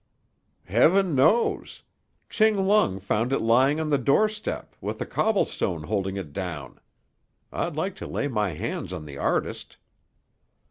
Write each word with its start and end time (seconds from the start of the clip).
"Heaven 0.65 1.13
knows! 1.13 1.83
Ching 2.27 2.57
Lung 2.65 2.99
found 2.99 3.31
it 3.31 3.37
lying 3.37 3.79
on 3.79 3.91
the 3.91 3.99
door 3.99 4.27
step, 4.27 4.75
with 4.81 4.99
a 4.99 5.05
cobblestone 5.05 5.83
holding 5.83 6.17
it 6.17 6.33
down. 6.33 6.79
I'd 7.51 7.75
like 7.75 7.95
to 7.97 8.07
lay 8.07 8.27
my 8.27 8.55
hands 8.55 8.93
on 8.93 9.05
the 9.05 9.19
artist." 9.19 9.77